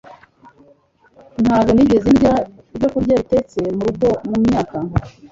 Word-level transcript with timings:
Ntabwo 1.43 1.69
nigeze 1.71 2.09
ndya 2.15 2.33
ibyokurya 2.75 3.15
bitetse 3.21 3.59
murugo 3.77 4.07
mumyaka. 4.27 4.77